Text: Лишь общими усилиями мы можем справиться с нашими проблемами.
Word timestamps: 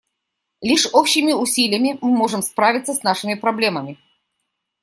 Лишь 0.61 0.87
общими 0.95 1.31
усилиями 1.33 1.99
мы 2.01 2.09
можем 2.09 2.41
справиться 2.41 2.95
с 2.95 3.03
нашими 3.03 3.35
проблемами. 3.35 3.99